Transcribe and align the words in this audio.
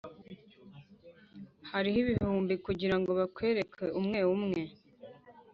hariho 1.71 1.97
ibihumbi 2.03 2.53
kugirango 2.65 3.09
bakwereke 3.19 3.85
umwe 3.99 4.19
umwe, 4.33 4.61